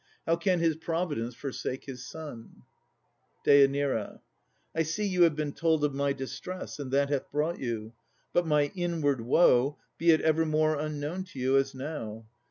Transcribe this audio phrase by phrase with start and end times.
[0.25, 2.63] How can his providence forsake his son?
[3.45, 4.19] DÊ.
[4.73, 7.93] I see you have been told of my distress, And that hath brought you.
[8.33, 12.25] But my inward woe, Be it evermore unknown to you, as now!